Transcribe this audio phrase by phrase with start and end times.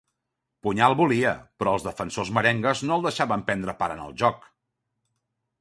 [0.67, 4.53] Puñal volia, però el defensors merengues no el deixaven prendre part en el joc.